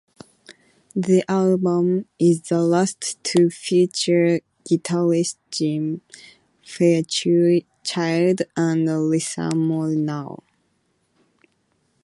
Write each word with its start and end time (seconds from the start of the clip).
The 0.95 1.23
album 1.29 2.07
is 2.17 2.41
the 2.41 2.59
last 2.63 3.23
to 3.23 3.51
feature 3.51 4.39
guitarist 4.67 5.35
Jim 5.51 6.01
Fairchild 6.63 8.41
and 8.57 9.09
Lisa 9.11 9.49
Molinaro. 9.53 10.41